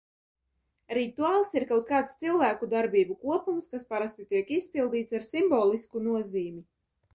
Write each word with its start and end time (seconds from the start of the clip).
Rituāls 0.97 1.51
ir 1.59 1.65
kaut 1.71 1.85
kāds 1.91 2.15
cilvēku 2.23 2.71
darbību 2.73 3.19
kopums, 3.27 3.69
kas 3.75 3.85
parasti 3.93 4.27
tiek 4.33 4.51
izpildīts 4.59 5.21
ar 5.21 5.29
simbolisku 5.31 6.05
nozīmi. 6.11 6.69